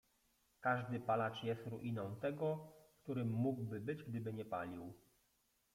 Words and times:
Każdy 0.61 0.99
palacz 0.99 1.43
jest 1.43 1.67
ruiną 1.67 2.15
tego, 2.19 2.73
którym 3.03 3.31
mógłby 3.31 3.79
być, 3.81 4.03
gdyby 4.03 4.33
nie 4.33 4.45
palił. 4.45 4.93